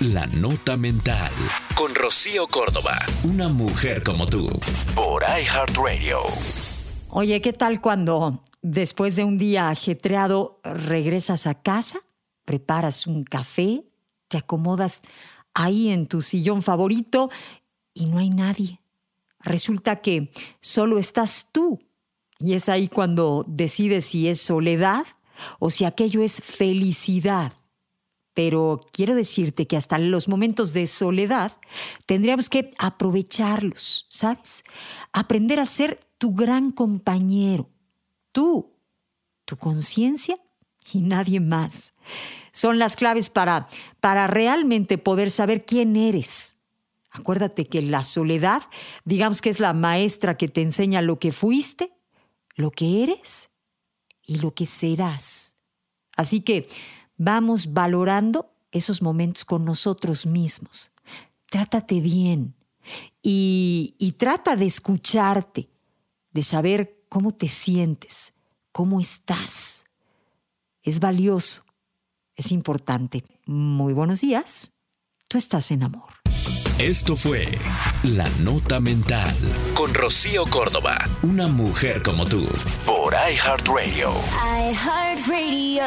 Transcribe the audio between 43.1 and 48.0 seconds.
para, para realmente poder saber quién eres. Acuérdate que